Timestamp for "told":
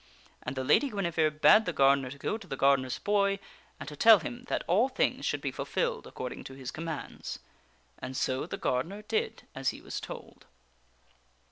9.99-10.47